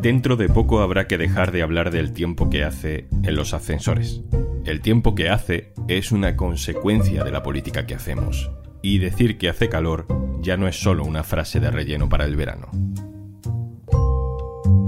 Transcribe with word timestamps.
Dentro 0.00 0.36
de 0.36 0.48
poco 0.48 0.80
habrá 0.80 1.08
que 1.08 1.18
dejar 1.18 1.50
de 1.50 1.60
hablar 1.60 1.90
del 1.90 2.12
tiempo 2.12 2.48
que 2.48 2.62
hace 2.62 3.08
en 3.24 3.34
los 3.34 3.52
ascensores. 3.52 4.22
El 4.64 4.80
tiempo 4.80 5.16
que 5.16 5.28
hace 5.28 5.72
es 5.88 6.12
una 6.12 6.36
consecuencia 6.36 7.24
de 7.24 7.32
la 7.32 7.42
política 7.42 7.84
que 7.84 7.96
hacemos. 7.96 8.48
Y 8.80 8.98
decir 8.98 9.38
que 9.38 9.48
hace 9.48 9.68
calor 9.68 10.06
ya 10.40 10.56
no 10.56 10.68
es 10.68 10.76
solo 10.80 11.04
una 11.04 11.24
frase 11.24 11.58
de 11.58 11.72
relleno 11.72 12.08
para 12.08 12.26
el 12.26 12.36
verano. 12.36 12.68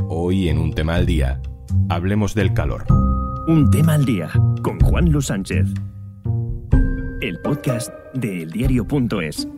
Hoy 0.08 0.48
en 0.48 0.58
un 0.58 0.74
tema 0.74 0.94
al 0.94 1.06
día, 1.06 1.42
hablemos 1.88 2.36
del 2.36 2.54
calor. 2.54 2.84
Un 3.48 3.68
tema 3.68 3.94
al 3.94 4.04
día 4.04 4.30
con 4.62 4.78
Juan 4.78 5.10
Luis 5.10 5.26
Sánchez. 5.26 5.66
El 7.20 7.40
podcast 7.40 7.92
de 8.14 8.44
eldiario.es. 8.44 9.48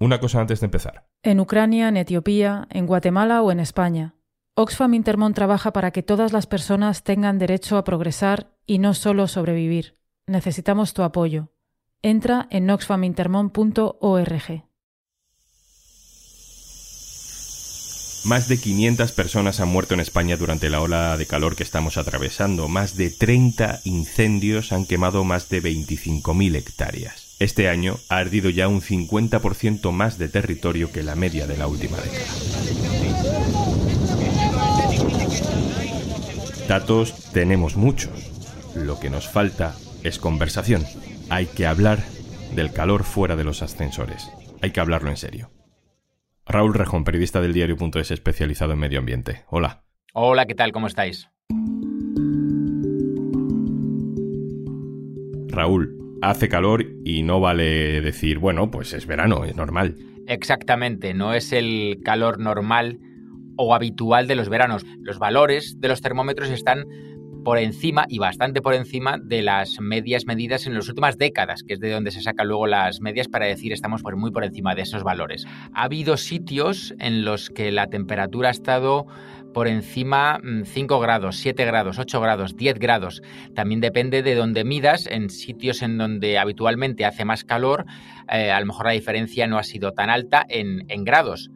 Una 0.00 0.18
cosa 0.18 0.40
antes 0.40 0.58
de 0.58 0.64
empezar. 0.64 1.06
En 1.26 1.40
Ucrania, 1.40 1.88
en 1.88 1.96
Etiopía, 1.96 2.68
en 2.70 2.86
Guatemala 2.86 3.42
o 3.42 3.50
en 3.50 3.58
España. 3.58 4.14
Oxfam 4.54 4.94
Intermón 4.94 5.34
trabaja 5.34 5.72
para 5.72 5.90
que 5.90 6.04
todas 6.04 6.32
las 6.32 6.46
personas 6.46 7.02
tengan 7.02 7.40
derecho 7.40 7.78
a 7.78 7.82
progresar 7.82 8.52
y 8.64 8.78
no 8.78 8.94
solo 8.94 9.26
sobrevivir. 9.26 9.98
Necesitamos 10.28 10.94
tu 10.94 11.02
apoyo. 11.02 11.50
Entra 12.00 12.46
en 12.50 12.70
oxfamintermon.org. 12.70 14.64
Más 18.24 18.46
de 18.46 18.58
500 18.60 19.10
personas 19.10 19.58
han 19.58 19.68
muerto 19.68 19.94
en 19.94 20.00
España 20.00 20.36
durante 20.36 20.70
la 20.70 20.80
ola 20.80 21.16
de 21.16 21.26
calor 21.26 21.56
que 21.56 21.64
estamos 21.64 21.98
atravesando. 21.98 22.68
Más 22.68 22.96
de 22.96 23.10
30 23.10 23.80
incendios 23.82 24.70
han 24.70 24.86
quemado 24.86 25.24
más 25.24 25.48
de 25.48 25.60
25.000 25.60 26.54
hectáreas. 26.54 27.25
Este 27.38 27.68
año 27.68 27.96
ha 28.08 28.16
ardido 28.16 28.48
ya 28.48 28.66
un 28.66 28.80
50% 28.80 29.92
más 29.92 30.16
de 30.16 30.30
territorio 30.30 30.90
que 30.90 31.02
la 31.02 31.16
media 31.16 31.46
de 31.46 31.58
la 31.58 31.66
última 31.66 31.98
década. 31.98 32.24
Datos 36.66 37.30
tenemos 37.32 37.76
muchos. 37.76 38.32
Lo 38.74 38.98
que 38.98 39.10
nos 39.10 39.28
falta 39.28 39.76
es 40.02 40.18
conversación. 40.18 40.82
Hay 41.28 41.44
que 41.44 41.66
hablar 41.66 41.98
del 42.54 42.72
calor 42.72 43.04
fuera 43.04 43.36
de 43.36 43.44
los 43.44 43.60
ascensores. 43.60 44.30
Hay 44.62 44.70
que 44.70 44.80
hablarlo 44.80 45.10
en 45.10 45.18
serio. 45.18 45.50
Raúl 46.46 46.72
Rejón, 46.72 47.04
periodista 47.04 47.42
del 47.42 47.52
diario.es 47.52 48.12
especializado 48.12 48.72
en 48.72 48.78
medio 48.78 48.98
ambiente. 48.98 49.44
Hola. 49.50 49.84
Hola, 50.14 50.46
¿qué 50.46 50.54
tal? 50.54 50.72
¿Cómo 50.72 50.86
estáis? 50.86 51.28
Raúl, 55.48 56.05
hace 56.22 56.48
calor 56.48 56.86
y 57.04 57.22
no 57.22 57.40
vale 57.40 58.00
decir, 58.00 58.38
bueno, 58.38 58.70
pues 58.70 58.92
es 58.92 59.06
verano, 59.06 59.44
es 59.44 59.56
normal. 59.56 59.96
Exactamente, 60.26 61.14
no 61.14 61.34
es 61.34 61.52
el 61.52 62.00
calor 62.04 62.38
normal 62.38 62.98
o 63.56 63.74
habitual 63.74 64.26
de 64.26 64.36
los 64.36 64.48
veranos. 64.48 64.84
Los 65.00 65.18
valores 65.18 65.80
de 65.80 65.88
los 65.88 66.00
termómetros 66.00 66.50
están 66.50 66.84
por 67.46 67.58
encima 67.58 68.06
y 68.08 68.18
bastante 68.18 68.60
por 68.60 68.74
encima 68.74 69.18
de 69.22 69.40
las 69.40 69.78
medias 69.80 70.26
medidas 70.26 70.66
en 70.66 70.74
las 70.74 70.88
últimas 70.88 71.16
décadas, 71.16 71.62
que 71.62 71.74
es 71.74 71.80
de 71.80 71.92
donde 71.92 72.10
se 72.10 72.20
sacan 72.20 72.48
luego 72.48 72.66
las 72.66 73.00
medias 73.00 73.28
para 73.28 73.46
decir 73.46 73.72
estamos 73.72 74.02
por 74.02 74.16
muy 74.16 74.32
por 74.32 74.42
encima 74.42 74.74
de 74.74 74.82
esos 74.82 75.04
valores. 75.04 75.46
Ha 75.72 75.84
habido 75.84 76.16
sitios 76.16 76.92
en 76.98 77.24
los 77.24 77.50
que 77.50 77.70
la 77.70 77.86
temperatura 77.86 78.48
ha 78.48 78.50
estado 78.50 79.06
por 79.56 79.68
encima 79.68 80.38
5 80.66 80.98
mm, 80.98 81.00
grados, 81.00 81.36
7 81.38 81.64
grados, 81.64 81.98
8 81.98 82.20
grados, 82.20 82.56
10 82.58 82.78
grados. 82.78 83.22
También 83.54 83.80
depende 83.80 84.22
de 84.22 84.34
dónde 84.34 84.64
midas. 84.64 85.06
En 85.06 85.30
sitios 85.30 85.80
en 85.80 85.96
donde 85.96 86.36
habitualmente 86.36 87.06
hace 87.06 87.24
más 87.24 87.42
calor, 87.42 87.86
eh, 88.30 88.50
a 88.50 88.60
lo 88.60 88.66
mejor 88.66 88.84
la 88.84 88.92
diferencia 88.92 89.46
no 89.46 89.56
ha 89.56 89.62
sido 89.62 89.92
tan 89.92 90.10
alta 90.10 90.44
en, 90.46 90.84
en 90.88 91.04
grados 91.04 91.50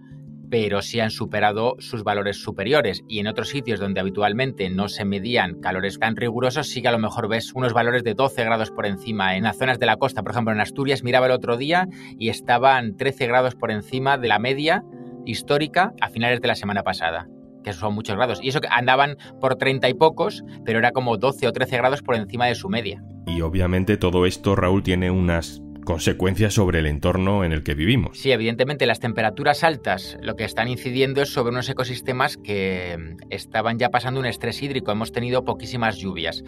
pero 0.48 0.82
sí 0.82 0.98
han 0.98 1.10
superado 1.10 1.76
sus 1.78 2.02
valores 2.02 2.42
superiores. 2.42 3.04
Y 3.06 3.20
en 3.20 3.28
otros 3.28 3.50
sitios 3.50 3.78
donde 3.78 4.00
habitualmente 4.00 4.68
no 4.70 4.88
se 4.88 5.04
medían 5.04 5.60
calores 5.60 5.98
tan 5.98 6.16
rigurosos, 6.16 6.68
sí 6.68 6.82
que 6.82 6.88
a 6.88 6.92
lo 6.92 6.98
mejor 6.98 7.28
ves 7.28 7.52
unos 7.54 7.72
valores 7.72 8.02
de 8.02 8.14
12 8.14 8.44
grados 8.44 8.70
por 8.72 8.86
encima. 8.86 9.36
En 9.36 9.44
las 9.44 9.58
zonas 9.58 9.78
de 9.78 9.86
la 9.86 9.96
costa, 9.96 10.22
por 10.22 10.32
ejemplo, 10.32 10.52
en 10.52 10.60
Asturias, 10.60 11.04
miraba 11.04 11.26
el 11.26 11.32
otro 11.32 11.56
día 11.56 11.86
y 12.18 12.30
estaban 12.30 12.96
13 12.96 13.26
grados 13.28 13.54
por 13.54 13.70
encima 13.70 14.16
de 14.16 14.26
la 14.26 14.40
media 14.40 14.82
histórica 15.24 15.92
a 16.00 16.08
finales 16.08 16.40
de 16.40 16.48
la 16.48 16.56
semana 16.56 16.82
pasada 16.82 17.28
que 17.62 17.72
son 17.72 17.94
muchos 17.94 18.16
grados. 18.16 18.40
Y 18.42 18.48
eso 18.48 18.60
que 18.60 18.68
andaban 18.70 19.16
por 19.40 19.56
30 19.56 19.88
y 19.88 19.94
pocos, 19.94 20.44
pero 20.64 20.78
era 20.78 20.92
como 20.92 21.16
12 21.16 21.46
o 21.46 21.52
13 21.52 21.76
grados 21.76 22.02
por 22.02 22.14
encima 22.14 22.46
de 22.46 22.54
su 22.54 22.68
media. 22.68 23.02
Y 23.26 23.40
obviamente 23.42 23.96
todo 23.96 24.26
esto, 24.26 24.56
Raúl, 24.56 24.82
tiene 24.82 25.10
unas 25.10 25.62
consecuencias 25.84 26.54
sobre 26.54 26.78
el 26.78 26.86
entorno 26.86 27.44
en 27.44 27.52
el 27.52 27.62
que 27.62 27.74
vivimos. 27.74 28.18
Sí, 28.18 28.30
evidentemente 28.30 28.86
las 28.86 29.00
temperaturas 29.00 29.64
altas 29.64 30.16
lo 30.20 30.36
que 30.36 30.44
están 30.44 30.68
incidiendo 30.68 31.22
es 31.22 31.32
sobre 31.32 31.50
unos 31.50 31.68
ecosistemas 31.68 32.36
que 32.36 33.16
estaban 33.30 33.78
ya 33.78 33.88
pasando 33.88 34.20
un 34.20 34.26
estrés 34.26 34.62
hídrico. 34.62 34.92
Hemos 34.92 35.12
tenido 35.12 35.44
poquísimas 35.44 35.96
lluvias. 35.96 36.44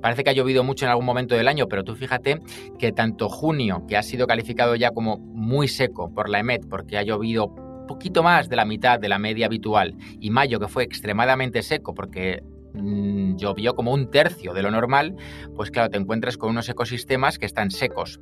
Parece 0.00 0.22
que 0.22 0.30
ha 0.30 0.34
llovido 0.34 0.64
mucho 0.64 0.84
en 0.84 0.90
algún 0.90 1.06
momento 1.06 1.34
del 1.34 1.48
año, 1.48 1.66
pero 1.66 1.82
tú 1.82 1.96
fíjate 1.96 2.40
que 2.78 2.92
tanto 2.92 3.28
junio, 3.28 3.84
que 3.88 3.96
ha 3.96 4.02
sido 4.02 4.26
calificado 4.26 4.76
ya 4.76 4.90
como 4.90 5.18
muy 5.18 5.66
seco 5.66 6.12
por 6.12 6.28
la 6.28 6.40
EMET, 6.40 6.68
porque 6.68 6.98
ha 6.98 7.02
llovido 7.02 7.54
poquito 7.86 8.22
más 8.22 8.48
de 8.48 8.56
la 8.56 8.64
mitad 8.64 8.98
de 8.98 9.08
la 9.08 9.18
media 9.18 9.46
habitual. 9.46 9.94
Y 10.20 10.30
mayo 10.30 10.60
que 10.60 10.68
fue 10.68 10.84
extremadamente 10.84 11.62
seco 11.62 11.94
porque 11.94 12.42
mm, 12.74 13.36
llovió 13.36 13.74
como 13.74 13.92
un 13.92 14.10
tercio 14.10 14.54
de 14.54 14.62
lo 14.62 14.70
normal, 14.70 15.16
pues 15.54 15.70
claro, 15.70 15.90
te 15.90 15.98
encuentras 15.98 16.36
con 16.36 16.50
unos 16.50 16.68
ecosistemas 16.68 17.38
que 17.38 17.46
están 17.46 17.70
secos. 17.70 18.20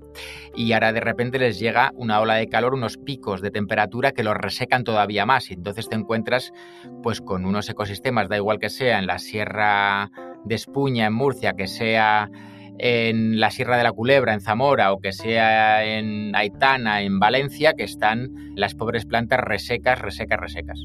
Y 0.54 0.72
ahora 0.72 0.92
de 0.92 1.00
repente 1.00 1.38
les 1.38 1.58
llega 1.58 1.92
una 1.94 2.20
ola 2.20 2.34
de 2.34 2.48
calor, 2.48 2.74
unos 2.74 2.96
picos 2.96 3.40
de 3.40 3.50
temperatura 3.50 4.12
que 4.12 4.24
los 4.24 4.36
resecan 4.36 4.84
todavía 4.84 5.26
más. 5.26 5.50
Y 5.50 5.54
entonces 5.54 5.88
te 5.88 5.96
encuentras 5.96 6.52
pues 7.02 7.20
con 7.20 7.44
unos 7.44 7.68
ecosistemas, 7.68 8.28
da 8.28 8.36
igual 8.36 8.58
que 8.58 8.70
sea 8.70 8.98
en 8.98 9.06
la 9.06 9.18
Sierra 9.18 10.10
de 10.44 10.54
Espuña, 10.54 11.06
en 11.06 11.14
Murcia, 11.14 11.54
que 11.54 11.68
sea 11.68 12.30
en 12.78 13.40
la 13.40 13.50
Sierra 13.50 13.76
de 13.76 13.84
la 13.84 13.92
Culebra, 13.92 14.34
en 14.34 14.40
Zamora, 14.40 14.92
o 14.92 15.00
que 15.00 15.12
sea 15.12 15.84
en 15.84 16.34
Aitana, 16.34 17.02
en 17.02 17.18
Valencia, 17.18 17.74
que 17.74 17.84
están 17.84 18.30
las 18.56 18.74
pobres 18.74 19.04
plantas 19.04 19.40
resecas, 19.40 20.00
resecas, 20.00 20.40
resecas. 20.40 20.78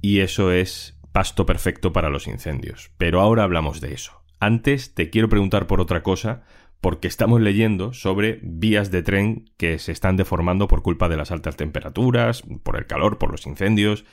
Y 0.00 0.20
eso 0.20 0.50
es 0.52 0.98
pasto 1.12 1.46
perfecto 1.46 1.92
para 1.92 2.10
los 2.10 2.26
incendios. 2.26 2.90
Pero 2.98 3.20
ahora 3.20 3.44
hablamos 3.44 3.80
de 3.80 3.94
eso. 3.94 4.22
Antes 4.40 4.94
te 4.94 5.10
quiero 5.10 5.28
preguntar 5.28 5.66
por 5.66 5.80
otra 5.80 6.02
cosa, 6.02 6.42
porque 6.80 7.06
estamos 7.06 7.40
leyendo 7.40 7.92
sobre 7.92 8.40
vías 8.42 8.90
de 8.90 9.02
tren 9.02 9.44
que 9.56 9.78
se 9.78 9.92
están 9.92 10.16
deformando 10.16 10.66
por 10.66 10.82
culpa 10.82 11.08
de 11.08 11.16
las 11.16 11.30
altas 11.30 11.56
temperaturas, 11.56 12.42
por 12.64 12.76
el 12.76 12.86
calor, 12.86 13.18
por 13.18 13.30
los 13.30 13.46
incendios 13.46 14.04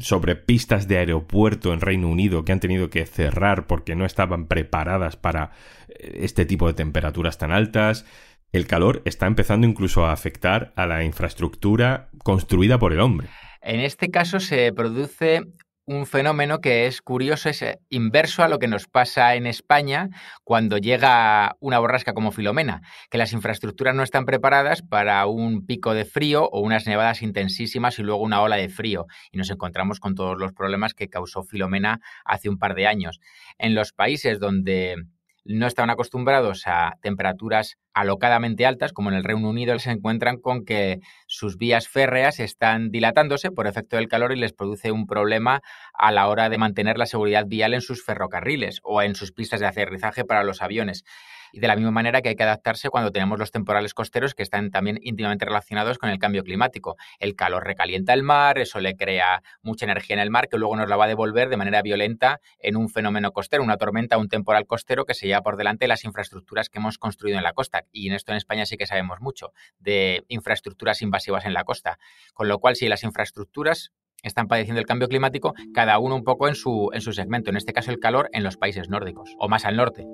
sobre 0.00 0.36
pistas 0.36 0.88
de 0.88 0.98
aeropuerto 0.98 1.72
en 1.72 1.80
Reino 1.80 2.08
Unido 2.08 2.44
que 2.44 2.52
han 2.52 2.60
tenido 2.60 2.90
que 2.90 3.06
cerrar 3.06 3.66
porque 3.66 3.94
no 3.94 4.04
estaban 4.04 4.46
preparadas 4.46 5.16
para 5.16 5.50
eh, 5.88 6.20
este 6.22 6.46
tipo 6.46 6.66
de 6.66 6.74
temperaturas 6.74 7.38
tan 7.38 7.52
altas. 7.52 8.04
El 8.52 8.66
calor 8.66 9.02
está 9.04 9.26
empezando 9.26 9.66
incluso 9.66 10.06
a 10.06 10.12
afectar 10.12 10.72
a 10.76 10.86
la 10.86 11.04
infraestructura 11.04 12.08
construida 12.22 12.78
por 12.78 12.92
el 12.92 13.00
hombre. 13.00 13.28
En 13.60 13.80
este 13.80 14.10
caso 14.10 14.38
se 14.38 14.72
produce 14.72 15.42
un 15.86 16.04
fenómeno 16.06 16.60
que 16.60 16.86
es 16.86 17.00
curioso, 17.00 17.48
es 17.48 17.62
eh, 17.62 17.78
inverso 17.90 18.42
a 18.42 18.48
lo 18.48 18.58
que 18.58 18.66
nos 18.66 18.88
pasa 18.88 19.36
en 19.36 19.46
España 19.46 20.10
cuando 20.42 20.78
llega 20.78 21.56
una 21.60 21.78
borrasca 21.78 22.12
como 22.12 22.32
Filomena, 22.32 22.82
que 23.08 23.18
las 23.18 23.32
infraestructuras 23.32 23.94
no 23.94 24.02
están 24.02 24.24
preparadas 24.24 24.82
para 24.82 25.24
un 25.26 25.64
pico 25.64 25.94
de 25.94 26.04
frío 26.04 26.48
o 26.50 26.60
unas 26.60 26.86
nevadas 26.86 27.22
intensísimas 27.22 27.98
y 28.00 28.02
luego 28.02 28.22
una 28.22 28.42
ola 28.42 28.56
de 28.56 28.68
frío. 28.68 29.06
Y 29.30 29.38
nos 29.38 29.50
encontramos 29.50 30.00
con 30.00 30.16
todos 30.16 30.36
los 30.38 30.52
problemas 30.52 30.92
que 30.92 31.08
causó 31.08 31.44
Filomena 31.44 32.00
hace 32.24 32.48
un 32.48 32.58
par 32.58 32.74
de 32.74 32.88
años. 32.88 33.20
En 33.56 33.76
los 33.76 33.92
países 33.92 34.40
donde 34.40 34.96
no 35.48 35.66
estaban 35.66 35.90
acostumbrados 35.90 36.66
a 36.66 36.98
temperaturas 37.00 37.78
alocadamente 37.94 38.66
altas, 38.66 38.92
como 38.92 39.10
en 39.10 39.16
el 39.16 39.24
Reino 39.24 39.48
Unido, 39.48 39.78
se 39.78 39.90
encuentran 39.90 40.38
con 40.38 40.64
que 40.64 41.00
sus 41.36 41.58
vías 41.58 41.86
férreas 41.86 42.40
están 42.40 42.90
dilatándose 42.90 43.50
por 43.50 43.66
efecto 43.66 43.96
del 43.96 44.08
calor 44.08 44.32
y 44.32 44.36
les 44.36 44.54
produce 44.54 44.90
un 44.90 45.06
problema 45.06 45.60
a 45.92 46.10
la 46.10 46.28
hora 46.28 46.48
de 46.48 46.56
mantener 46.56 46.96
la 46.96 47.04
seguridad 47.04 47.44
vial 47.46 47.74
en 47.74 47.82
sus 47.82 48.02
ferrocarriles 48.02 48.80
o 48.82 49.02
en 49.02 49.14
sus 49.14 49.32
pistas 49.32 49.60
de 49.60 49.66
aterrizaje 49.66 50.24
para 50.24 50.44
los 50.44 50.62
aviones. 50.62 51.04
Y 51.52 51.60
de 51.60 51.68
la 51.68 51.76
misma 51.76 51.90
manera 51.90 52.22
que 52.22 52.30
hay 52.30 52.34
que 52.34 52.42
adaptarse 52.42 52.88
cuando 52.90 53.12
tenemos 53.12 53.38
los 53.38 53.50
temporales 53.50 53.94
costeros 53.94 54.34
que 54.34 54.42
están 54.42 54.70
también 54.70 54.98
íntimamente 55.02 55.44
relacionados 55.44 55.96
con 55.96 56.10
el 56.10 56.18
cambio 56.18 56.42
climático. 56.42 56.96
El 57.18 57.36
calor 57.36 57.64
recalienta 57.64 58.12
el 58.14 58.22
mar, 58.22 58.58
eso 58.58 58.80
le 58.80 58.96
crea 58.96 59.42
mucha 59.62 59.84
energía 59.84 60.14
en 60.14 60.20
el 60.20 60.30
mar 60.30 60.48
que 60.48 60.58
luego 60.58 60.74
nos 60.76 60.88
la 60.88 60.96
va 60.96 61.04
a 61.04 61.08
devolver 61.08 61.48
de 61.48 61.56
manera 61.56 61.82
violenta 61.82 62.40
en 62.58 62.76
un 62.76 62.88
fenómeno 62.88 63.30
costero, 63.32 63.62
una 63.62 63.76
tormenta, 63.76 64.18
un 64.18 64.28
temporal 64.28 64.66
costero 64.66 65.04
que 65.04 65.14
se 65.14 65.26
lleva 65.26 65.42
por 65.42 65.56
delante 65.56 65.86
las 65.86 66.04
infraestructuras 66.04 66.68
que 66.68 66.78
hemos 66.78 66.98
construido 66.98 67.38
en 67.38 67.44
la 67.44 67.52
costa. 67.52 67.84
Y 67.92 68.08
en 68.08 68.14
esto 68.14 68.32
en 68.32 68.38
España 68.38 68.66
sí 68.66 68.76
que 68.76 68.86
sabemos 68.86 69.20
mucho 69.20 69.52
de 69.78 70.24
infraestructuras 70.28 71.00
invasivas 71.02 71.25
en 71.44 71.54
la 71.54 71.64
costa. 71.64 71.98
Con 72.34 72.48
lo 72.48 72.58
cual, 72.58 72.76
si 72.76 72.88
las 72.88 73.04
infraestructuras 73.04 73.92
están 74.22 74.48
padeciendo 74.48 74.80
el 74.80 74.86
cambio 74.86 75.08
climático, 75.08 75.54
cada 75.74 75.98
uno 75.98 76.14
un 76.14 76.24
poco 76.24 76.48
en 76.48 76.54
su, 76.54 76.90
en 76.92 77.00
su 77.00 77.12
segmento, 77.12 77.50
en 77.50 77.56
este 77.56 77.72
caso 77.72 77.90
el 77.90 77.98
calor 77.98 78.28
en 78.32 78.42
los 78.42 78.56
países 78.56 78.88
nórdicos 78.88 79.34
o 79.38 79.48
más 79.48 79.64
al 79.64 79.76
norte. 79.76 80.06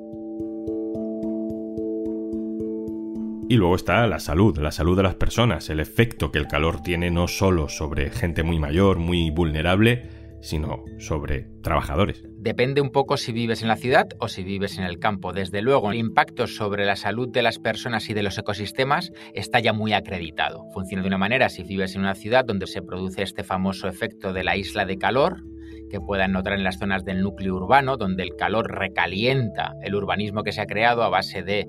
Y 3.49 3.57
luego 3.57 3.77
está 3.77 4.07
la 4.07 4.19
salud, 4.19 4.57
la 4.59 4.73
salud 4.73 4.97
de 4.97 5.03
las 5.03 5.15
personas, 5.17 5.69
el 5.69 5.81
efecto 5.81 6.33
que 6.33 6.39
el 6.39 6.49
calor 6.49 6.81
tiene 6.83 7.11
no 7.11 7.29
solo 7.29 7.69
sobre 7.69 8.11
gente 8.11 8.43
muy 8.43 8.59
mayor, 8.59 8.99
muy 8.99 9.31
vulnerable, 9.31 10.22
sino 10.43 10.85
sobre 10.99 11.47
trabajadores. 11.63 12.25
Depende 12.37 12.81
un 12.81 12.91
poco 12.91 13.17
si 13.17 13.33
vives 13.33 13.63
en 13.63 13.69
la 13.69 13.77
ciudad 13.77 14.09
o 14.19 14.29
si 14.29 14.43
vives 14.43 14.77
en 14.77 14.85
el 14.85 14.99
campo. 14.99 15.33
Desde 15.33 15.63
luego, 15.63 15.91
el 15.91 15.99
impacto 15.99 16.47
sobre 16.47 16.85
la 16.85 16.97
salud 16.97 17.29
de 17.29 17.43
las 17.43 17.59
personas 17.59 18.11
y 18.11 18.15
de 18.15 18.23
los 18.23 18.37
ecosistemas 18.37 19.13
está 19.35 19.61
ya 19.61 19.73
muy 19.73 19.93
acreditado. 19.93 20.65
Funciona 20.75 21.03
de 21.03 21.09
una 21.09 21.19
manera 21.19 21.49
si 21.49 21.63
vives 21.63 21.95
en 21.95 22.03
una 22.03 22.15
ciudad 22.15 22.45
donde 22.45 22.67
se 22.67 22.83
produce 22.83 23.23
este 23.23 23.45
famoso 23.45 23.89
efecto 23.89 24.33
de 24.33 24.45
la 24.45 24.57
isla 24.57 24.85
de 24.85 24.99
calor, 24.99 25.45
que 25.89 26.01
puedan 26.01 26.33
notar 26.33 26.55
en 26.55 26.65
las 26.65 26.79
zonas 26.79 27.05
del 27.05 27.23
núcleo 27.23 27.55
urbano, 27.55 27.97
donde 27.97 28.25
el 28.25 28.35
calor 28.35 28.71
recalienta 28.71 29.75
el 29.83 29.95
urbanismo 29.95 30.43
que 30.43 30.53
se 30.53 30.63
ha 30.63 30.67
creado 30.67 31.03
a 31.05 31.09
base 31.09 31.43
de 31.43 31.69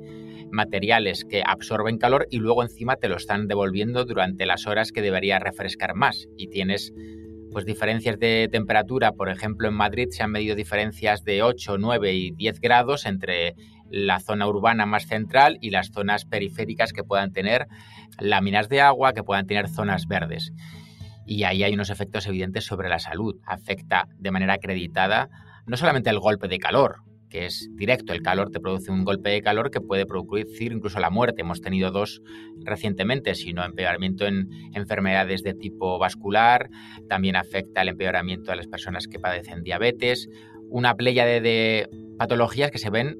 materiales 0.50 1.25
que 1.25 1.44
absorben 1.46 1.98
calor 1.98 2.28
y 2.30 2.38
luego 2.38 2.64
encima 2.64 2.96
te 2.96 3.10
lo 3.10 3.18
están 3.18 3.48
devolviendo 3.48 4.06
durante 4.06 4.46
las 4.46 4.66
horas 4.66 4.92
que 4.92 5.02
debería 5.02 5.40
refrescar 5.40 5.96
más. 5.96 6.28
Y 6.38 6.48
tienes 6.48 6.94
pues 7.53 7.65
diferencias 7.65 8.19
de 8.19 8.50
temperatura, 8.51 9.13
por 9.13 9.29
ejemplo 9.29 9.67
en 9.69 9.75
Madrid 9.75 10.07
se 10.09 10.23
han 10.23 10.31
medido 10.31 10.55
diferencias 10.55 11.23
de 11.23 11.44
8, 11.44 11.77
9 11.77 12.13
y 12.13 12.31
10 12.31 12.59
grados 12.59 13.05
entre 13.05 13.55
la 13.89 14.19
zona 14.19 14.47
urbana 14.47 14.85
más 14.85 15.05
central 15.05 15.57
y 15.61 15.69
las 15.69 15.91
zonas 15.91 16.25
periféricas 16.25 16.91
que 16.91 17.03
puedan 17.03 17.31
tener 17.31 17.67
láminas 18.19 18.67
de 18.67 18.81
agua, 18.81 19.13
que 19.13 19.23
puedan 19.23 19.45
tener 19.45 19.69
zonas 19.69 20.07
verdes. 20.07 20.51
Y 21.25 21.44
ahí 21.44 21.63
hay 21.63 21.73
unos 21.73 21.89
efectos 21.89 22.27
evidentes 22.27 22.65
sobre 22.65 22.89
la 22.89 23.00
salud. 23.00 23.39
Afecta 23.45 24.07
de 24.17 24.31
manera 24.31 24.53
acreditada 24.53 25.29
no 25.65 25.77
solamente 25.77 26.09
el 26.09 26.19
golpe 26.19 26.47
de 26.47 26.57
calor, 26.57 27.03
que 27.33 27.47
es 27.47 27.71
directo. 27.74 28.13
El 28.13 28.21
calor 28.21 28.51
te 28.51 28.59
produce 28.59 28.91
un 28.91 29.03
golpe 29.03 29.31
de 29.31 29.41
calor 29.41 29.71
que 29.71 29.81
puede 29.81 30.06
producir 30.06 30.71
incluso 30.71 31.00
la 31.00 31.09
muerte. 31.09 31.41
Hemos 31.41 31.62
tenido 31.62 31.89
dos 31.89 32.21
recientemente, 32.59 33.33
sino 33.33 33.65
empeoramiento 33.65 34.27
en 34.27 34.50
enfermedades 34.75 35.41
de 35.41 35.56
tipo 35.56 35.97
vascular, 35.97 36.69
también 37.09 37.35
afecta 37.35 37.81
el 37.81 37.89
empeoramiento 37.89 38.51
a 38.51 38.56
las 38.56 38.68
personas 38.68 39.07
que 39.07 39.18
padecen 39.18 39.63
diabetes, 39.63 40.30
una 40.69 40.94
playa 40.94 41.25
de, 41.25 41.89
patologías 42.19 42.69
que 42.69 42.77
se 42.77 42.91
ven 42.91 43.18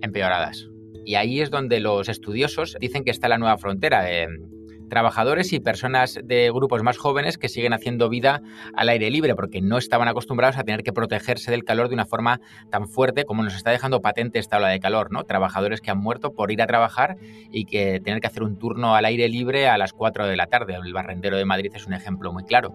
empeoradas. 0.00 0.70
Y 1.04 1.16
ahí 1.16 1.42
es 1.42 1.50
donde 1.50 1.80
los 1.80 2.08
estudiosos 2.08 2.78
dicen 2.80 3.04
que 3.04 3.10
está 3.10 3.28
la 3.28 3.36
nueva 3.36 3.58
frontera 3.58 4.10
trabajadores 4.90 5.54
y 5.54 5.60
personas 5.60 6.20
de 6.22 6.50
grupos 6.50 6.82
más 6.82 6.98
jóvenes 6.98 7.38
que 7.38 7.48
siguen 7.48 7.72
haciendo 7.72 8.10
vida 8.10 8.42
al 8.74 8.90
aire 8.90 9.10
libre 9.10 9.34
porque 9.34 9.62
no 9.62 9.78
estaban 9.78 10.08
acostumbrados 10.08 10.58
a 10.58 10.64
tener 10.64 10.82
que 10.82 10.92
protegerse 10.92 11.50
del 11.50 11.64
calor 11.64 11.88
de 11.88 11.94
una 11.94 12.04
forma 12.04 12.40
tan 12.70 12.86
fuerte 12.86 13.24
como 13.24 13.42
nos 13.42 13.54
está 13.54 13.70
dejando 13.70 14.02
patente 14.02 14.38
esta 14.38 14.58
ola 14.58 14.68
de 14.68 14.80
calor, 14.80 15.10
¿no? 15.10 15.24
Trabajadores 15.24 15.80
que 15.80 15.90
han 15.90 15.98
muerto 15.98 16.34
por 16.34 16.52
ir 16.52 16.60
a 16.60 16.66
trabajar 16.66 17.16
y 17.50 17.64
que 17.64 18.00
tener 18.00 18.20
que 18.20 18.26
hacer 18.26 18.42
un 18.42 18.58
turno 18.58 18.94
al 18.94 19.06
aire 19.06 19.28
libre 19.28 19.68
a 19.68 19.78
las 19.78 19.92
4 19.94 20.26
de 20.26 20.36
la 20.36 20.46
tarde. 20.46 20.74
El 20.74 20.92
barrendero 20.92 21.38
de 21.38 21.44
Madrid 21.46 21.70
es 21.74 21.86
un 21.86 21.94
ejemplo 21.94 22.32
muy 22.32 22.44
claro. 22.44 22.74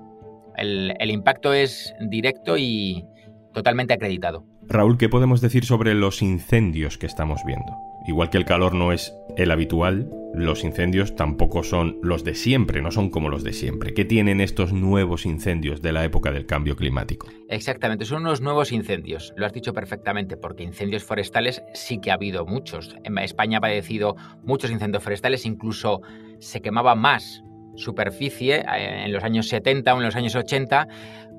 El, 0.57 0.95
el 1.00 1.12
impacto 1.12 1.53
es 1.53 1.94
directo 2.00 2.57
y 2.57 3.06
totalmente 3.55 3.93
acreditado. 3.93 4.45
Raúl, 4.67 4.97
¿qué 4.97 5.09
podemos 5.09 5.41
decir 5.41 5.65
sobre 5.65 5.95
los 5.95 6.21
incendios 6.21 6.99
que 6.99 7.07
estamos 7.07 7.41
viendo? 7.45 7.73
Igual 8.05 8.29
que 8.29 8.37
el 8.37 8.45
calor 8.45 8.75
no 8.75 8.91
es 8.91 9.15
el 9.37 9.49
habitual, 9.49 10.11
los 10.35 10.63
incendios 10.63 11.15
tampoco 11.15 11.63
son 11.63 11.97
los 12.03 12.23
de 12.23 12.35
siempre, 12.35 12.81
no 12.81 12.91
son 12.91 13.09
como 13.09 13.29
los 13.29 13.43
de 13.43 13.53
siempre. 13.53 13.93
¿Qué 13.93 14.05
tienen 14.05 14.41
estos 14.41 14.73
nuevos 14.73 15.25
incendios 15.25 15.81
de 15.81 15.93
la 15.93 16.03
época 16.03 16.31
del 16.31 16.45
cambio 16.45 16.75
climático? 16.75 17.27
Exactamente, 17.49 18.05
son 18.05 18.21
unos 18.21 18.41
nuevos 18.41 18.71
incendios, 18.71 19.33
lo 19.37 19.45
has 19.45 19.53
dicho 19.53 19.73
perfectamente, 19.73 20.37
porque 20.37 20.63
incendios 20.63 21.03
forestales 21.03 21.63
sí 21.73 21.99
que 21.99 22.11
ha 22.11 22.15
habido 22.15 22.45
muchos. 22.45 22.95
En 23.03 23.17
España 23.17 23.57
ha 23.57 23.61
padecido 23.61 24.15
muchos 24.43 24.69
incendios 24.69 25.03
forestales, 25.03 25.45
incluso 25.45 26.01
se 26.39 26.61
quemaba 26.61 26.93
más 26.95 27.43
superficie 27.75 28.57
eh, 28.57 29.05
en 29.05 29.13
los 29.13 29.23
años 29.23 29.47
70 29.47 29.93
o 29.93 29.97
en 29.97 30.03
los 30.03 30.15
años 30.15 30.35
80 30.35 30.87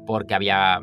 porque 0.06 0.34
había 0.34 0.80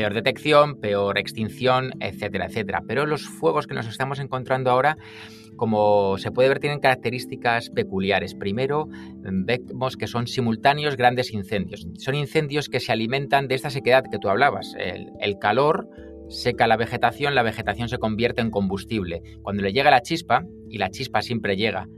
peor 0.00 0.14
detección, 0.14 0.80
peor 0.80 1.18
extinción, 1.18 1.92
etcétera, 2.00 2.46
etcétera. 2.46 2.82
Pero 2.88 3.04
los 3.04 3.28
fuegos 3.28 3.66
que 3.66 3.74
nos 3.74 3.86
estamos 3.86 4.18
encontrando 4.18 4.70
ahora 4.70 4.96
como 5.56 6.16
se 6.16 6.30
puede 6.30 6.48
ver, 6.48 6.58
tienen 6.58 6.80
características 6.80 7.68
peculiares. 7.68 8.34
Primero, 8.34 8.88
vemos 9.18 9.98
que 9.98 10.06
son 10.06 10.26
simultáneos 10.26 10.96
grandes 10.96 11.34
incendios. 11.34 11.86
Son 11.98 12.14
incendios 12.14 12.70
que 12.70 12.80
se 12.80 12.92
alimentan 12.92 13.46
de 13.46 13.56
esta 13.56 13.68
sequedad 13.68 14.04
que 14.10 14.18
tú 14.18 14.30
hablabas. 14.30 14.74
El, 14.78 15.38
calor 15.38 15.86
seca 16.30 16.66
la 16.66 16.78
vegetación, 16.78 17.34
la 17.34 17.42
vegetación 17.42 17.90
se 17.90 17.98
convierte 17.98 18.40
en 18.40 18.50
combustible. 18.50 19.20
Cuando 19.42 19.62
le 19.62 19.74
llega 19.74 19.90
la 19.90 20.00
chispa, 20.00 20.46
y 20.70 20.78
la 20.78 20.88
chispa 20.88 21.20
siempre 21.20 21.56
llega 21.56 21.88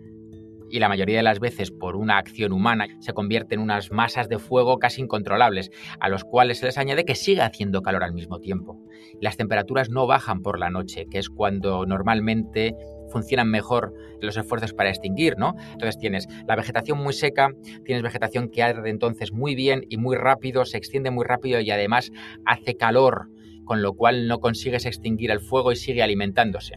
y 0.73 0.81
la 0.81 0.89
mayoría 0.89 1.19
de 1.19 1.23
las 1.23 1.39
veces 1.39 1.71
por 1.71 1.97
una 1.97 2.17
acción 2.17 2.51
humana 2.51 2.87
se 2.99 3.13
convierte 3.13 3.55
en 3.55 3.61
unas 3.61 3.93
masas 3.93 4.31
de 4.31 4.39
fuego 4.39 4.79
casi 4.79 5.03
incontrolables, 5.03 5.71
a 6.01 6.09
los 6.09 6.25
cuales 6.25 6.59
se 6.59 6.67
les 6.67 6.79
añade 6.79 7.05
que 7.05 7.15
sigue 7.15 7.43
haciendo 7.43 7.83
calor 7.83 8.03
al 8.03 8.15
mismo 8.15 8.41
tiempo. 8.41 8.81
Las 9.21 9.37
temperaturas 9.37 9.91
no 9.91 10.07
bajan 10.07 10.41
por 10.41 10.59
la 10.59 10.71
noche, 10.71 11.07
que 11.11 11.19
es 11.19 11.29
cuando 11.29 11.85
normalmente 11.85 12.75
funcionan 13.11 13.51
mejor 13.51 13.93
los 14.23 14.39
esfuerzos 14.39 14.73
para 14.73 14.89
extinguir, 14.89 15.37
¿no? 15.37 15.55
Entonces 15.73 15.99
tienes 15.99 16.27
la 16.49 16.57
vegetación 16.57 16.97
muy 16.97 17.13
seca, 17.13 17.51
tienes 17.85 18.03
vegetación 18.03 18.49
que 18.49 18.63
arde 18.63 18.89
entonces 18.89 19.31
muy 19.31 19.55
bien 19.55 19.85
y 19.91 19.99
muy 19.99 20.17
rápido, 20.17 20.65
se 20.65 20.79
extiende 20.79 21.11
muy 21.11 21.27
rápido 21.27 21.61
y 21.61 21.71
además 21.71 22.11
hace 22.47 22.79
calor, 22.79 23.29
con 23.67 23.83
lo 23.83 23.93
cual 23.93 24.27
no 24.27 24.39
consigues 24.39 24.87
extinguir 24.87 25.31
el 25.31 25.41
fuego 25.41 25.71
y 25.71 25.77
sigue 25.77 26.03
alimentándose. 26.03 26.77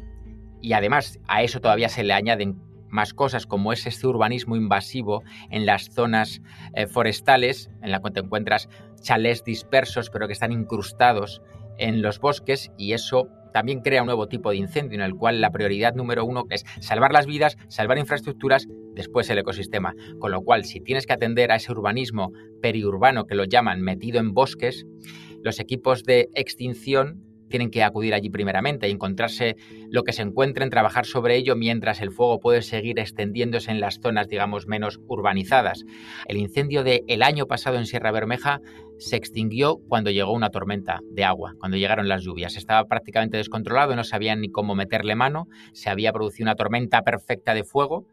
Y 0.62 0.74
además 0.74 1.18
a 1.28 1.44
eso 1.44 1.62
todavía 1.62 1.88
se 1.88 2.04
le 2.04 2.12
añaden 2.12 2.58
más 2.96 3.14
cosas 3.14 3.46
como 3.46 3.72
es 3.72 3.86
este 3.86 4.08
urbanismo 4.08 4.56
invasivo 4.56 5.22
en 5.52 5.68
las 5.68 5.90
zonas 5.92 6.42
eh, 6.74 6.88
forestales, 6.88 7.70
en 7.84 7.92
la 7.92 8.02
que 8.02 8.12
te 8.12 8.22
encuentras 8.22 8.70
chalés 9.02 9.44
dispersos 9.44 10.10
pero 10.10 10.26
que 10.28 10.34
están 10.34 10.52
incrustados 10.52 11.42
en 11.78 12.02
los 12.02 12.20
bosques 12.20 12.72
y 12.78 12.94
eso 12.94 13.30
también 13.56 13.80
crea 13.80 14.02
un 14.02 14.08
nuevo 14.08 14.28
tipo 14.28 14.50
de 14.50 14.58
incendio 14.58 14.98
en 14.98 15.06
el 15.06 15.16
cual 15.16 15.40
la 15.40 15.50
prioridad 15.50 15.94
número 15.94 16.26
uno 16.26 16.44
es 16.50 16.66
salvar 16.82 17.14
las 17.14 17.26
vidas, 17.26 17.58
salvar 17.70 17.98
infraestructuras, 17.98 18.68
después 18.96 19.30
el 19.30 19.38
ecosistema. 19.38 19.94
Con 20.20 20.32
lo 20.32 20.42
cual, 20.42 20.66
si 20.66 20.82
tienes 20.82 21.06
que 21.06 21.14
atender 21.14 21.54
a 21.54 21.56
ese 21.56 21.72
urbanismo 21.72 22.34
periurbano 22.62 23.28
que 23.28 23.36
lo 23.36 23.46
llaman 23.46 23.80
metido 23.80 24.20
en 24.20 24.34
bosques, 24.34 24.86
los 25.42 25.62
equipos 25.62 26.04
de 26.04 26.28
extinción 26.34 27.24
tienen 27.50 27.70
que 27.72 27.84
acudir 27.84 28.14
allí 28.14 28.30
primeramente 28.30 28.88
y 28.88 28.92
encontrarse 28.92 29.56
lo 29.90 30.04
que 30.04 30.14
se 30.14 30.22
encuentren, 30.22 30.70
trabajar 30.70 31.06
sobre 31.06 31.38
ello 31.38 31.56
mientras 31.56 32.02
el 32.02 32.12
fuego 32.12 32.40
puede 32.40 32.62
seguir 32.62 33.00
extendiéndose 33.00 33.72
en 33.72 33.80
las 33.80 34.00
zonas, 34.02 34.28
digamos, 34.28 34.68
menos 34.68 35.00
urbanizadas. 35.08 35.86
El 36.28 36.38
incendio 36.38 36.84
del 36.84 37.04
el 37.08 37.24
año 37.24 37.46
pasado 37.46 37.78
en 37.78 37.86
Sierra 37.86 38.12
Bermeja 38.12 38.62
se 38.98 39.16
extinguió 39.16 39.78
cuando 39.88 40.10
llegó 40.12 40.32
una 40.34 40.50
tormenta 40.50 41.02
de 41.12 41.24
agua, 41.24 41.54
cuando 41.60 41.78
llegaron 41.78 42.08
las 42.08 42.24
lluvias. 42.24 42.56
Estaba 42.56 42.88
prácticamente 42.88 43.38
descontrolado, 43.38 43.96
no 43.96 44.04
sabían 44.04 44.42
ni 44.42 44.50
cómo 44.50 44.76
meterle 44.76 45.16
mano, 45.16 45.48
se 45.74 45.90
había 45.90 46.14
producido 46.14 46.46
una 46.46 46.56
tormenta 46.56 47.02
perfecta 47.02 47.54
de 47.54 47.64
fuego 47.64 48.06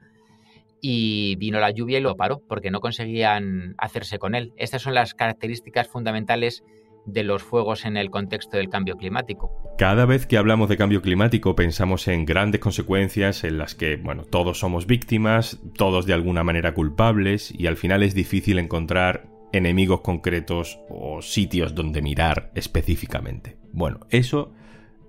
y 0.81 1.37
vino 1.37 1.61
la 1.61 1.71
lluvia 1.71 1.99
y 1.99 2.03
lo 2.03 2.17
paró 2.17 2.43
porque 2.49 2.71
no 2.71 2.81
conseguían 2.81 3.75
hacerse 3.79 4.19
con 4.19 4.35
él. 4.35 4.53
Estas 4.57 4.83
son 4.83 4.95
las 4.95 5.15
características 5.15 5.89
fundamentales 5.89 6.65
de 7.07 7.25
los 7.25 7.43
fuegos 7.43 7.85
en 7.85 7.97
el 7.97 8.11
contexto 8.11 8.57
del 8.57 8.69
cambio 8.69 8.97
climático. 8.97 9.51
Cada 9.79 10.07
vez 10.07 10.27
que 10.27 10.37
hablamos 10.37 10.69
de 10.69 10.77
cambio 10.77 11.03
climático 11.03 11.57
pensamos 11.57 12.07
en 12.09 12.25
grandes 12.25 12.61
consecuencias 12.61 13.45
en 13.45 13.59
las 13.59 13.75
que, 13.75 13.97
bueno, 13.97 14.25
todos 14.25 14.59
somos 14.59 14.87
víctimas, 14.87 15.61
todos 15.77 16.07
de 16.07 16.15
alguna 16.15 16.45
manera 16.45 16.75
culpables 16.75 17.53
y 17.57 17.67
al 17.67 17.77
final 17.77 18.03
es 18.03 18.15
difícil 18.15 18.59
encontrar 18.59 19.29
enemigos 19.53 20.01
concretos 20.01 20.81
o 20.89 21.23
sitios 21.23 21.75
donde 21.75 22.03
mirar 22.03 22.51
específicamente. 22.55 23.57
Bueno, 23.73 24.01
eso 24.11 24.53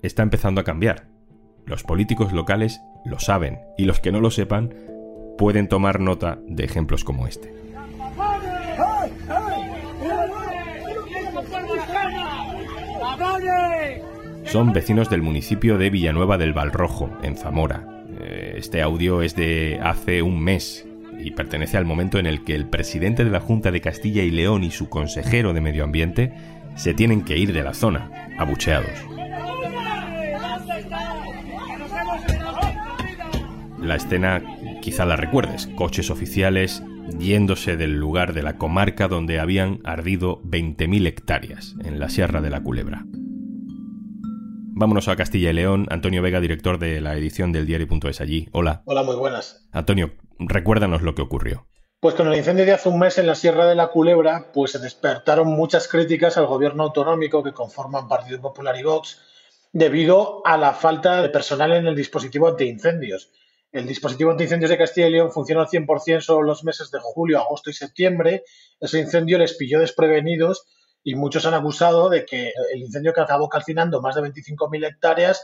está 0.01 0.23
empezando 0.23 0.61
a 0.61 0.65
cambiar. 0.65 1.07
Los 1.65 1.83
políticos 1.83 2.33
locales 2.33 2.81
lo 3.05 3.19
saben 3.19 3.59
y 3.77 3.85
los 3.85 3.99
que 3.99 4.11
no 4.11 4.19
lo 4.19 4.31
sepan 4.31 4.73
pueden 5.37 5.67
tomar 5.67 5.99
nota 5.99 6.39
de 6.47 6.63
ejemplos 6.63 7.03
como 7.03 7.27
este. 7.27 7.62
Son 14.45 14.71
vecinos 14.73 15.09
del 15.09 15.21
municipio 15.21 15.77
de 15.77 15.89
Villanueva 15.89 16.37
del 16.37 16.53
Valrojo, 16.53 17.09
en 17.23 17.37
Zamora. 17.37 17.87
Eh, 18.19 18.55
este 18.57 18.81
audio 18.81 19.21
es 19.21 19.35
de 19.35 19.79
hace 19.81 20.21
un 20.21 20.39
mes 20.39 20.85
y 21.19 21.31
pertenece 21.31 21.77
al 21.77 21.85
momento 21.85 22.19
en 22.19 22.25
el 22.25 22.43
que 22.43 22.53
el 22.53 22.67
presidente 22.67 23.23
de 23.23 23.31
la 23.31 23.39
Junta 23.39 23.71
de 23.71 23.81
Castilla 23.81 24.23
y 24.23 24.31
León 24.31 24.63
y 24.63 24.71
su 24.71 24.89
consejero 24.89 25.53
de 25.53 25.61
Medio 25.61 25.83
Ambiente 25.83 26.33
se 26.75 26.93
tienen 26.93 27.23
que 27.23 27.37
ir 27.37 27.53
de 27.53 27.63
la 27.63 27.73
zona, 27.73 28.29
abucheados. 28.37 28.91
La 33.79 33.95
escena 33.95 34.41
quizá 34.81 35.05
la 35.05 35.15
recuerdes, 35.15 35.67
coches 35.75 36.09
oficiales 36.09 36.83
yéndose 37.19 37.77
del 37.77 37.93
lugar 37.93 38.33
de 38.33 38.43
la 38.43 38.57
comarca 38.57 39.07
donde 39.07 39.39
habían 39.39 39.79
ardido 39.83 40.41
20.000 40.43 41.07
hectáreas, 41.07 41.75
en 41.83 41.99
la 41.99 42.09
Sierra 42.09 42.41
de 42.41 42.49
la 42.49 42.63
Culebra. 42.63 43.05
Vámonos 44.75 45.07
a 45.07 45.15
Castilla 45.15 45.51
y 45.51 45.53
León. 45.53 45.85
Antonio 45.91 46.21
Vega, 46.21 46.39
director 46.39 46.79
de 46.79 46.99
la 46.99 47.15
edición 47.15 47.51
del 47.51 47.67
diario.es 47.67 48.21
allí. 48.21 48.49
Hola. 48.51 48.81
Hola, 48.85 49.03
muy 49.03 49.15
buenas. 49.15 49.67
Antonio, 49.71 50.13
recuérdanos 50.39 51.03
lo 51.03 51.13
que 51.13 51.21
ocurrió. 51.21 51.67
Pues 51.99 52.15
con 52.15 52.27
el 52.27 52.35
incendio 52.35 52.65
de 52.65 52.73
hace 52.73 52.89
un 52.89 52.99
mes 52.99 53.17
en 53.17 53.27
la 53.27 53.35
Sierra 53.35 53.65
de 53.65 53.75
la 53.75 53.87
Culebra, 53.87 54.47
pues 54.51 54.71
se 54.71 54.79
despertaron 54.79 55.47
muchas 55.47 55.87
críticas 55.87 56.37
al 56.37 56.47
gobierno 56.47 56.83
autonómico 56.83 57.43
que 57.43 57.53
conforman 57.53 58.07
Partido 58.07 58.41
Popular 58.41 58.75
y 58.77 58.83
Vox 58.83 59.21
debido 59.71 60.41
a 60.45 60.57
la 60.57 60.73
falta 60.73 61.21
de 61.21 61.29
personal 61.29 61.71
en 61.71 61.87
el 61.87 61.95
dispositivo 61.95 62.47
antiincendios. 62.47 63.31
El 63.73 63.87
dispositivo 63.87 64.29
antiincendios 64.29 64.69
de 64.69 64.77
Castilla 64.77 65.07
y 65.07 65.11
León 65.13 65.31
funciona 65.31 65.61
al 65.61 65.67
100% 65.67 66.21
solo 66.21 66.43
los 66.43 66.63
meses 66.63 66.91
de 66.91 66.99
julio, 67.01 67.39
agosto 67.39 67.71
y 67.71 67.73
septiembre. 67.73 68.43
Ese 68.79 68.99
incendio 68.99 69.39
les 69.39 69.55
pilló 69.55 69.79
desprevenidos 69.79 70.67
y 71.03 71.15
muchos 71.15 71.47
han 71.47 71.55
acusado 71.55 72.07
de 72.07 72.23
que 72.23 72.51
el 72.71 72.81
incendio 72.81 73.13
que 73.13 73.21
acabó 73.21 73.49
calcinando 73.49 73.99
más 73.99 74.13
de 74.13 74.21
25.000 74.21 74.87
hectáreas 74.87 75.43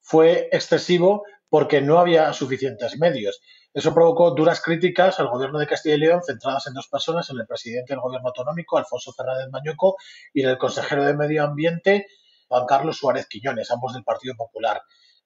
fue 0.00 0.48
excesivo 0.52 1.24
porque 1.48 1.80
no 1.80 1.98
había 1.98 2.32
suficientes 2.32 2.96
medios. 2.96 3.40
Eso 3.72 3.92
provocó 3.92 4.30
duras 4.30 4.62
críticas 4.62 5.18
al 5.18 5.26
gobierno 5.26 5.58
de 5.58 5.66
Castilla 5.66 5.96
y 5.96 5.98
León, 5.98 6.22
centradas 6.24 6.68
en 6.68 6.74
dos 6.74 6.86
personas, 6.86 7.28
en 7.30 7.40
el 7.40 7.46
presidente 7.46 7.92
del 7.92 8.00
gobierno 8.00 8.28
autonómico, 8.28 8.78
Alfonso 8.78 9.12
Fernández 9.12 9.48
Mañueco, 9.50 9.96
y 10.32 10.42
en 10.42 10.50
el 10.50 10.58
consejero 10.58 11.04
de 11.04 11.14
Medio 11.14 11.42
Ambiente, 11.42 12.06
Juan 12.46 12.66
Carlos 12.66 12.98
Suárez 12.98 13.26
Quiñones, 13.26 13.68
ambos 13.72 13.94
del 13.94 14.04
Partido 14.04 14.36
Popular. 14.36 14.80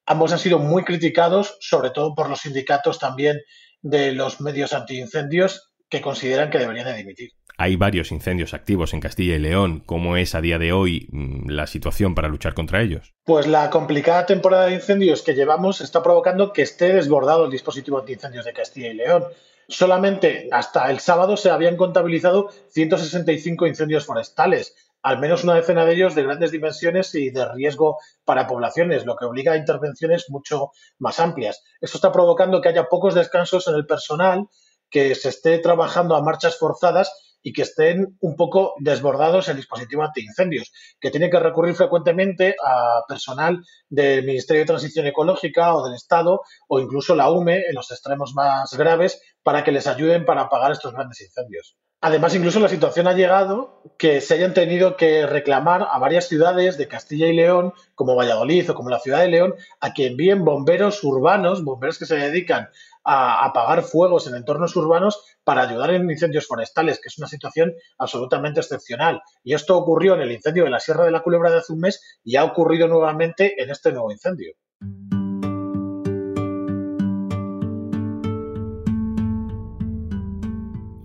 Ambos 0.09 0.33
han 0.33 0.39
sido 0.39 0.59
muy 0.59 0.85
criticados, 0.85 1.59
sobre 1.61 1.91
todo 1.91 2.15
por 2.15 2.31
los 2.31 2.41
sindicatos 2.41 2.99
también 2.99 3.43
de 3.83 4.13
los 4.13 4.41
medios 4.41 4.73
antiincendios, 4.73 5.71
que 5.91 6.01
consideran 6.01 6.49
que 6.49 6.59
deberían 6.59 6.87
de 6.87 6.97
dimitir. 6.97 7.33
Hay 7.59 7.77
varios 7.77 8.11
incendios 8.11 8.55
activos 8.55 8.95
en 8.95 9.01
Castilla 9.01 9.35
y 9.35 9.39
León. 9.39 9.83
¿Cómo 9.85 10.17
es 10.17 10.35
a 10.35 10.41
día 10.41 10.59
de 10.59 10.73
hoy 10.73 11.09
mm, 11.13 11.51
la 11.51 11.67
situación 11.67 12.15
para 12.15 12.29
luchar 12.29 12.55
contra 12.55 12.81
ellos? 12.81 13.13
Pues 13.25 13.47
la 13.47 13.69
complicada 13.69 14.25
temporada 14.25 14.67
de 14.67 14.77
incendios 14.77 15.21
que 15.21 15.35
llevamos 15.35 15.83
está 15.83 16.03
provocando 16.03 16.55
que 16.55 16.63
esté 16.63 16.95
desbordado 16.95 17.45
el 17.45 17.51
dispositivo 17.51 17.99
antiincendios 17.99 18.47
de 18.47 18.55
Castilla 18.55 18.89
y 18.89 18.95
León. 18.95 19.25
Solamente 19.69 20.49
hasta 20.51 20.91
el 20.91 21.01
sábado 21.01 21.37
se 21.37 21.51
habían 21.51 21.77
contabilizado 21.77 22.49
165 22.71 23.67
incendios 23.67 24.07
forestales, 24.07 24.75
al 25.03 25.19
menos 25.19 25.45
una 25.45 25.55
decena 25.55 25.85
de 25.85 25.95
ellos 25.95 26.15
de 26.15 26.23
grandes 26.23 26.51
dimensiones 26.51 27.15
y 27.15 27.31
de 27.31 27.47
riesgo 27.53 27.99
para 28.25 28.47
poblaciones, 28.47 29.07
lo 29.07 29.17
que 29.17 29.25
obliga 29.25 29.53
a 29.53 29.57
intervenciones 29.57 30.27
mucho 30.29 30.73
más 30.99 31.21
amplias. 31.21 31.63
Esto 31.81 31.99
está 31.99 32.13
provocando 32.13 32.61
que 32.61 32.69
haya 32.69 32.89
pocos 32.89 33.15
descansos 33.15 33.69
en 33.69 33.75
el 33.75 33.87
personal, 33.87 34.49
que 34.91 35.15
se 35.15 35.29
esté 35.29 35.59
trabajando 35.59 36.17
a 36.17 36.23
marchas 36.23 36.59
forzadas 36.59 37.28
y 37.43 37.53
que 37.53 37.63
estén 37.63 38.17
un 38.21 38.37
poco 38.37 38.75
desbordados 38.79 39.49
el 39.49 39.57
dispositivo 39.57 40.03
antiincendios, 40.03 40.73
que 41.01 41.11
tiene 41.11 41.31
que 41.31 41.41
recurrir 41.41 41.75
frecuentemente 41.75 42.57
a 42.65 43.03
personal 43.09 43.63
del 43.89 44.25
Ministerio 44.25 44.63
de 44.63 44.67
Transición 44.67 45.07
Ecológica 45.07 45.75
o 45.75 45.85
del 45.85 45.95
Estado 45.95 46.41
o 46.69 46.81
incluso 46.81 47.15
la 47.15 47.31
UME 47.31 47.67
en 47.69 47.75
los 47.75 47.91
extremos 47.91 48.35
más 48.35 48.75
graves 48.75 49.21
para 49.43 49.65
que 49.65 49.73
les 49.73 49.87
ayuden 49.87 50.25
para 50.25 50.43
apagar 50.43 50.73
estos 50.73 50.93
grandes 50.93 51.21
incendios. 51.21 51.77
Además, 52.01 52.33
incluso 52.37 52.61
la 52.61 52.69
situación 52.69 53.09
ha 53.09 53.13
llegado 53.13 53.83
que 53.99 54.21
se 54.21 54.35
hayan 54.35 54.55
tenido 54.55 54.97
que 54.97 55.27
reclamar 55.27 55.89
a 55.91 55.99
varias 55.99 56.29
ciudades 56.29 56.79
de 56.79 56.87
Castilla 56.87 57.27
y 57.27 57.35
León, 57.35 57.73
como 57.97 58.15
Valladolid 58.15 58.71
o 58.71 58.75
como 58.77 58.89
la 58.89 59.01
ciudad 59.01 59.19
de 59.19 59.29
León, 59.29 59.55
a 59.81 59.93
que 59.93 60.07
envíen 60.07 60.45
bomberos 60.45 61.03
urbanos, 61.03 61.65
bomberos 61.65 61.99
que 61.99 62.07
se 62.07 62.15
dedican 62.15 62.69
a 63.11 63.43
apagar 63.47 63.83
fuegos 63.83 64.27
en 64.27 64.35
entornos 64.35 64.77
urbanos 64.77 65.25
para 65.43 65.63
ayudar 65.63 65.95
en 65.95 66.11
incendios 66.11 66.47
forestales, 66.47 67.01
que 67.01 67.09
es 67.09 67.17
una 67.17 67.27
situación 67.27 67.73
absolutamente 67.97 68.61
excepcional. 68.61 69.23
Y 69.43 69.55
esto 69.55 69.79
ocurrió 69.79 70.15
en 70.15 70.21
el 70.21 70.33
incendio 70.33 70.65
de 70.65 70.71
la 70.71 70.79
Sierra 70.79 71.07
de 71.07 71.11
la 71.11 71.23
Culebra 71.23 71.51
de 71.51 71.57
hace 71.57 71.73
un 71.73 71.81
mes 71.81 72.21
y 72.23 72.37
ha 72.37 72.45
ocurrido 72.45 72.87
nuevamente 72.87 73.63
en 73.63 73.71
este 73.71 73.93
nuevo 73.93 74.13
incendio. 74.13 74.53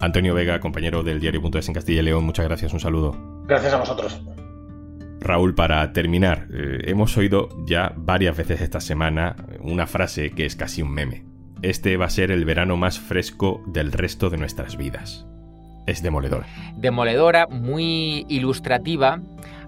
Antonio 0.01 0.33
Vega, 0.33 0.60
compañero 0.60 1.03
del 1.03 1.22
diario.es 1.22 1.69
en 1.69 1.74
Castilla 1.74 2.01
y 2.01 2.03
León, 2.03 2.25
muchas 2.25 2.45
gracias, 2.45 2.74
un 2.74 2.81
saludo. 2.81 3.15
Gracias 3.48 3.74
a 3.74 3.77
vosotros. 3.77 4.22
Raúl, 5.22 5.55
para 5.55 5.93
terminar, 5.93 6.50
eh, 6.53 6.79
hemos 6.83 7.15
oído 7.15 7.48
ya 7.65 7.93
varias 7.95 8.36
veces 8.36 8.60
esta 8.60 8.81
semana 8.81 9.38
una 9.62 9.88
frase 9.88 10.31
que 10.31 10.45
es 10.45 10.57
casi 10.57 10.81
un 10.81 10.91
meme 10.91 11.32
este 11.63 11.96
va 11.98 12.05
a 12.05 12.10
ser 12.10 12.29
el 12.29 12.46
verano 12.46 12.77
más 12.77 13.00
fresco 13.00 13.63
del 13.65 13.91
resto 13.91 14.29
de 14.29 14.38
nuestras 14.38 14.77
vidas. 14.77 15.25
Es 15.88 16.03
demoledora. 16.03 16.46
Demoledora, 16.77 17.48
muy 17.48 18.25
ilustrativa, 18.29 19.22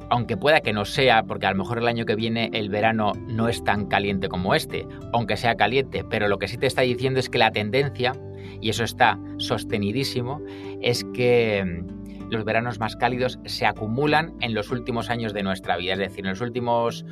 aunque 0.09 0.37
pueda 0.37 0.61
que 0.61 0.73
no 0.73 0.85
sea, 0.85 1.23
porque 1.23 1.45
a 1.45 1.51
lo 1.51 1.57
mejor 1.57 1.79
el 1.79 1.87
año 1.87 2.05
que 2.05 2.15
viene 2.15 2.49
el 2.53 2.69
verano 2.69 3.13
no 3.27 3.47
es 3.47 3.63
tan 3.63 3.87
caliente 3.87 4.27
como 4.27 4.53
este, 4.53 4.85
aunque 5.13 5.37
sea 5.37 5.55
caliente, 5.55 6.03
pero 6.03 6.27
lo 6.27 6.37
que 6.37 6.47
sí 6.47 6.57
te 6.57 6.67
está 6.67 6.81
diciendo 6.81 7.19
es 7.19 7.29
que 7.29 7.37
la 7.37 7.51
tendencia, 7.51 8.13
y 8.61 8.69
eso 8.69 8.83
está 8.83 9.17
sostenidísimo, 9.37 10.41
es 10.81 11.05
que 11.13 11.63
mm, 11.63 12.29
los 12.31 12.43
veranos 12.43 12.79
más 12.79 12.95
cálidos 12.97 13.39
se 13.45 13.65
acumulan 13.65 14.33
en 14.41 14.53
los 14.53 14.69
últimos 14.69 15.09
años 15.09 15.33
de 15.33 15.43
nuestra 15.43 15.77
vida, 15.77 15.93
es 15.93 15.99
decir, 15.99 16.25
en 16.25 16.31
los 16.31 16.41
últimos 16.41 17.05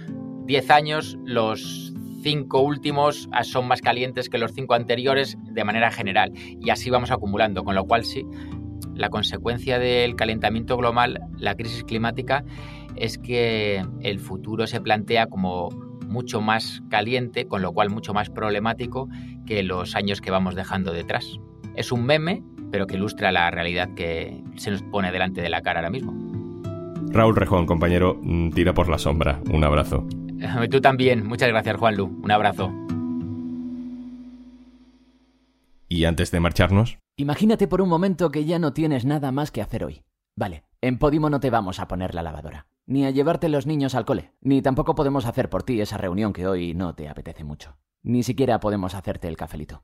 10 0.46 0.70
años 0.72 1.18
los 1.24 1.94
cinco 2.24 2.62
últimos 2.62 3.30
ah, 3.32 3.44
son 3.44 3.68
más 3.68 3.82
calientes 3.82 4.30
que 4.30 4.38
los 4.38 4.53
cinco 4.53 4.74
anteriores 4.74 5.38
de 5.44 5.63
manera 5.63 5.92
general. 5.92 6.32
Y 6.36 6.70
así 6.70 6.89
vamos 6.89 7.12
acumulando, 7.12 7.63
con 7.63 7.75
lo 7.75 7.86
cual 7.86 8.06
sí, 8.06 8.25
la 8.96 9.10
consecuencia 9.10 9.77
del 9.77 10.15
calentamiento 10.15 10.77
global, 10.77 11.20
la 11.38 11.56
crisis 11.56 11.84
climática, 11.84 12.44
es 12.96 13.18
que 13.18 13.86
el 14.01 14.20
futuro 14.20 14.65
se 14.68 14.82
plantea 14.82 15.27
como 15.27 15.70
mucho 16.08 16.42
más 16.42 16.84
caliente, 16.89 17.48
con 17.48 17.62
lo 17.62 17.74
cual 17.74 17.89
mucho 17.89 18.13
más 18.13 18.30
problemático 18.30 19.10
que 19.46 19.63
los 19.63 19.96
años 19.96 20.22
que 20.22 20.32
vamos 20.32 20.56
dejando 20.56 20.94
detrás. 20.94 21.39
Es 21.75 21.92
un 21.92 22.06
meme, 22.06 22.44
pero 22.72 22.88
que 22.88 22.96
ilustra 22.96 23.32
la 23.32 23.50
realidad 23.51 23.89
que 23.96 24.42
se 24.56 24.72
nos 24.72 24.84
pone 24.84 25.12
delante 25.12 25.42
de 25.42 25.50
la 25.50 25.62
cara 25.62 25.80
ahora 25.80 25.89
mismo. 25.89 26.13
Raúl 27.12 27.36
Rejón, 27.36 27.65
compañero, 27.65 28.20
mm, 28.22 28.51
tira 28.51 28.74
por 28.74 28.89
la 28.89 28.98
sombra. 28.98 29.39
Un 29.51 29.63
abrazo. 29.63 30.08
Tú 30.71 30.81
también. 30.81 31.25
Muchas 31.25 31.50
gracias, 31.50 31.77
Juanlu. 31.77 32.05
Un 32.23 32.31
abrazo. 32.31 32.71
Y 35.88 36.05
antes 36.05 36.31
de 36.31 36.39
marcharnos... 36.39 36.97
Imagínate 37.15 37.67
por 37.67 37.81
un 37.81 37.89
momento 37.89 38.31
que 38.31 38.45
ya 38.45 38.57
no 38.57 38.73
tienes 38.73 39.05
nada 39.05 39.31
más 39.31 39.51
que 39.51 39.62
hacer 39.62 39.83
hoy. 39.83 40.01
Vale, 40.35 40.63
en 40.81 40.97
Podimo 40.97 41.29
no 41.29 41.39
te 41.39 41.51
vamos 41.51 41.79
a 41.79 41.88
poner 41.88 42.15
la 42.15 42.23
lavadora, 42.23 42.65
ni 42.88 43.05
a 43.05 43.12
llevarte 43.12 43.50
los 43.50 43.67
niños 43.67 43.93
al 43.93 44.03
cole, 44.03 44.31
ni 44.41 44.63
tampoco 44.63 44.95
podemos 44.95 45.27
hacer 45.27 45.47
por 45.47 45.62
ti 45.62 45.79
esa 45.79 45.97
reunión 45.97 46.33
que 46.33 46.47
hoy 46.47 46.73
no 46.73 46.95
te 46.95 47.07
apetece 47.07 47.43
mucho. 47.43 47.77
Ni 48.01 48.23
siquiera 48.23 48.59
podemos 48.59 48.95
hacerte 48.95 49.27
el 49.27 49.38
cafelito. 49.38 49.83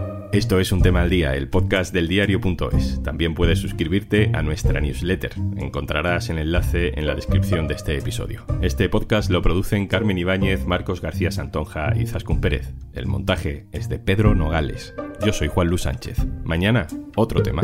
Esto 0.31 0.61
es 0.61 0.71
un 0.71 0.81
tema 0.81 1.01
al 1.01 1.09
día, 1.09 1.35
el 1.35 1.49
podcast 1.49 1.93
del 1.93 2.07
diario.es. 2.07 3.03
También 3.03 3.35
puedes 3.35 3.59
suscribirte 3.59 4.31
a 4.33 4.41
nuestra 4.41 4.79
newsletter. 4.79 5.33
Encontrarás 5.57 6.29
el 6.29 6.37
enlace 6.37 6.93
en 6.97 7.05
la 7.05 7.15
descripción 7.15 7.67
de 7.67 7.73
este 7.73 7.97
episodio. 7.97 8.45
Este 8.61 8.87
podcast 8.87 9.29
lo 9.29 9.41
producen 9.41 9.87
Carmen 9.87 10.17
Ibáñez, 10.17 10.65
Marcos 10.65 11.01
García 11.01 11.31
Santonja 11.31 11.93
y 11.97 12.07
Zascun 12.07 12.39
Pérez. 12.39 12.73
El 12.93 13.07
montaje 13.07 13.67
es 13.73 13.89
de 13.89 13.99
Pedro 13.99 14.33
Nogales. 14.33 14.93
Yo 15.25 15.33
soy 15.33 15.49
Juan 15.49 15.67
Luis 15.67 15.81
Sánchez. 15.81 16.25
Mañana, 16.45 16.87
otro 17.17 17.43
tema. 17.43 17.63